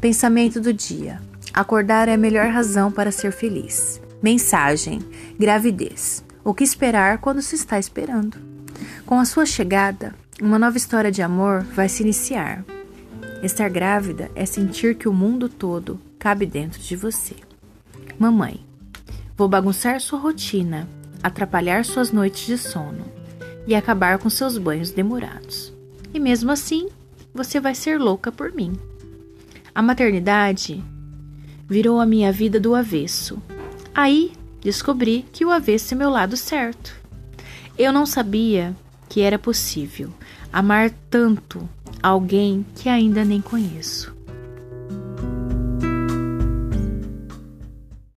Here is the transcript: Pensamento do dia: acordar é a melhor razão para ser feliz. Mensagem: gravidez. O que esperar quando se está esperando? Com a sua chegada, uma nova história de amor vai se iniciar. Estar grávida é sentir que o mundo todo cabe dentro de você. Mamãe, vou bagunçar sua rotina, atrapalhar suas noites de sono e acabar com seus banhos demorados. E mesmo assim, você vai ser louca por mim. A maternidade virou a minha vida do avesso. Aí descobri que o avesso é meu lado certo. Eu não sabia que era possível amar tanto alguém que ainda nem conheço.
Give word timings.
Pensamento 0.00 0.62
do 0.62 0.72
dia: 0.72 1.20
acordar 1.52 2.08
é 2.08 2.14
a 2.14 2.18
melhor 2.18 2.48
razão 2.48 2.90
para 2.90 3.12
ser 3.12 3.32
feliz. 3.32 4.00
Mensagem: 4.22 5.00
gravidez. 5.38 6.24
O 6.42 6.54
que 6.54 6.64
esperar 6.64 7.18
quando 7.18 7.42
se 7.42 7.54
está 7.54 7.78
esperando? 7.78 8.38
Com 9.04 9.18
a 9.18 9.26
sua 9.26 9.44
chegada, 9.44 10.14
uma 10.40 10.58
nova 10.58 10.78
história 10.78 11.12
de 11.12 11.20
amor 11.20 11.62
vai 11.74 11.86
se 11.86 12.02
iniciar. 12.02 12.64
Estar 13.42 13.68
grávida 13.68 14.30
é 14.34 14.46
sentir 14.46 14.94
que 14.94 15.06
o 15.06 15.12
mundo 15.12 15.50
todo 15.50 16.00
cabe 16.18 16.46
dentro 16.46 16.80
de 16.80 16.96
você. 16.96 17.36
Mamãe, 18.18 18.64
vou 19.36 19.48
bagunçar 19.48 20.00
sua 20.00 20.18
rotina, 20.18 20.88
atrapalhar 21.22 21.84
suas 21.84 22.10
noites 22.10 22.46
de 22.46 22.56
sono 22.56 23.04
e 23.66 23.74
acabar 23.74 24.18
com 24.18 24.30
seus 24.30 24.56
banhos 24.56 24.90
demorados. 24.90 25.74
E 26.14 26.18
mesmo 26.18 26.50
assim, 26.50 26.88
você 27.34 27.60
vai 27.60 27.74
ser 27.74 28.00
louca 28.00 28.32
por 28.32 28.50
mim. 28.52 28.78
A 29.74 29.82
maternidade 29.82 30.82
virou 31.68 32.00
a 32.00 32.06
minha 32.06 32.32
vida 32.32 32.58
do 32.58 32.74
avesso. 32.74 33.40
Aí 33.94 34.32
descobri 34.60 35.24
que 35.32 35.44
o 35.44 35.50
avesso 35.50 35.94
é 35.94 35.96
meu 35.96 36.10
lado 36.10 36.36
certo. 36.36 36.94
Eu 37.78 37.92
não 37.92 38.04
sabia 38.04 38.74
que 39.08 39.20
era 39.20 39.38
possível 39.38 40.12
amar 40.52 40.90
tanto 41.08 41.68
alguém 42.02 42.64
que 42.74 42.88
ainda 42.88 43.24
nem 43.24 43.40
conheço. 43.40 44.14